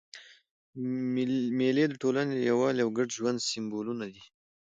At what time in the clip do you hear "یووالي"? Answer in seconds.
2.49-2.81